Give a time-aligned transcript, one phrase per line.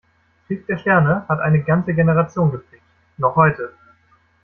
[0.47, 2.81] "Krieg der Sterne" hat eine ganze Generation geprägt.
[3.19, 3.71] Noch heute.